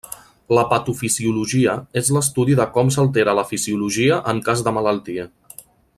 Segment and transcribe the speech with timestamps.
[0.57, 5.29] La patofisiologia és l'estudi de com s'altera la fisiologia en cas de malaltia.